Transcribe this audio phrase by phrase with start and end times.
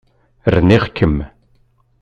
[0.53, 1.17] Rniɣ-kem.